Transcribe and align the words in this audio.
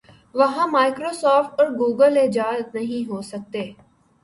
وہاں 0.35 0.67
micro 0.67 1.11
soft 1.13 1.59
اور 1.61 1.69
Google 1.79 2.17
ایجاد 2.17 2.75
نہیں 2.75 3.09
ہو 3.09 3.21
سکتے۔ 3.31 3.71